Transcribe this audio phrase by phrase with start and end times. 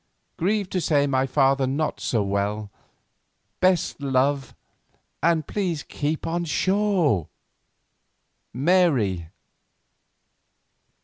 [0.35, 2.71] Grieved to say my father not so well.
[3.59, 4.55] Best love,
[5.21, 7.27] and please keep on shore.
[8.51, 9.27] MARY."